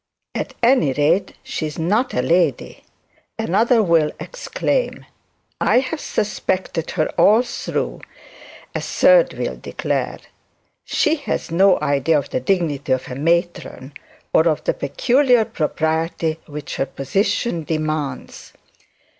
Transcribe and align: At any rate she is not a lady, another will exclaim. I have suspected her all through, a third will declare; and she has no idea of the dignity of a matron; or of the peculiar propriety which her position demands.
At 0.33 0.55
any 0.63 0.93
rate 0.93 1.35
she 1.43 1.67
is 1.67 1.77
not 1.77 2.15
a 2.15 2.23
lady, 2.23 2.83
another 3.37 3.83
will 3.83 4.11
exclaim. 4.19 5.05
I 5.59 5.77
have 5.77 5.99
suspected 6.01 6.89
her 6.97 7.05
all 7.19 7.43
through, 7.43 8.01
a 8.73 8.81
third 8.81 9.33
will 9.35 9.57
declare; 9.57 10.13
and 10.17 10.27
she 10.85 11.17
has 11.17 11.51
no 11.51 11.79
idea 11.81 12.17
of 12.17 12.31
the 12.31 12.39
dignity 12.39 12.91
of 12.93 13.11
a 13.11 13.15
matron; 13.15 13.93
or 14.33 14.47
of 14.47 14.63
the 14.63 14.73
peculiar 14.73 15.45
propriety 15.45 16.39
which 16.47 16.77
her 16.77 16.87
position 16.87 17.63
demands. 17.63 18.53